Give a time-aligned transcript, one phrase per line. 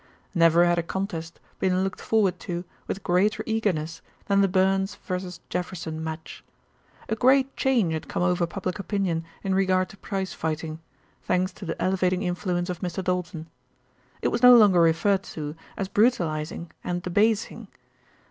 [0.33, 5.19] Never had a contest been looked forward to with greater eagerness than the Burns v.
[5.47, 6.43] Jefferson match.
[7.07, 10.79] A great change had come over public opinion in regard to prize fighting,
[11.21, 13.03] thanks to the elevating influence of Mr.
[13.03, 13.45] Doulton.
[14.23, 17.67] It was no longer referred to as "brutalising" and "debasing."